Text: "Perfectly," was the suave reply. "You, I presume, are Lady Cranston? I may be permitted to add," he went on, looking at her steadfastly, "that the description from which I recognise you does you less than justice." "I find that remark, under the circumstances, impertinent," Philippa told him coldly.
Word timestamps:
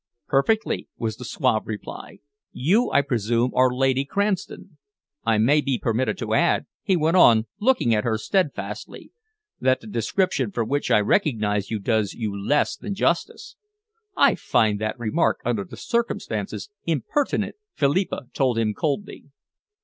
"Perfectly," 0.27 0.87
was 0.97 1.17
the 1.17 1.23
suave 1.25 1.67
reply. 1.67 2.17
"You, 2.51 2.89
I 2.89 3.03
presume, 3.03 3.51
are 3.53 3.71
Lady 3.71 4.03
Cranston? 4.03 4.79
I 5.25 5.37
may 5.37 5.61
be 5.61 5.77
permitted 5.77 6.17
to 6.17 6.33
add," 6.33 6.65
he 6.81 6.95
went 6.97 7.17
on, 7.17 7.45
looking 7.59 7.93
at 7.93 8.03
her 8.03 8.17
steadfastly, 8.17 9.11
"that 9.59 9.79
the 9.79 9.85
description 9.85 10.49
from 10.49 10.69
which 10.69 10.89
I 10.89 11.01
recognise 11.01 11.69
you 11.69 11.77
does 11.77 12.13
you 12.13 12.35
less 12.35 12.75
than 12.75 12.95
justice." 12.95 13.57
"I 14.17 14.33
find 14.33 14.81
that 14.81 14.97
remark, 14.97 15.39
under 15.45 15.63
the 15.63 15.77
circumstances, 15.77 16.71
impertinent," 16.83 17.57
Philippa 17.75 18.29
told 18.33 18.57
him 18.57 18.73
coldly. 18.73 19.25